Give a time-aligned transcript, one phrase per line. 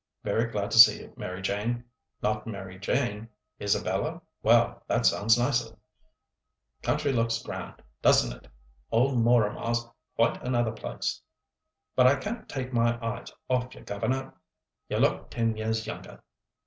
[0.23, 1.83] Very glad to see you, Mary Jane.
[2.23, 3.29] Not Mary Jane?
[3.61, 8.47] Isabella; well, that sounds nicer—country looks grand, doesn't it?
[8.91, 11.21] Old Mooramah's quite another place.
[11.95, 14.33] But I can't take my eyes off you, governor!
[14.89, 16.23] You look ten years younger."